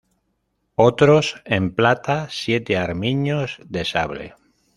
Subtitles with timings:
[0.77, 4.33] Otros: "en plata, siete armiños de sable".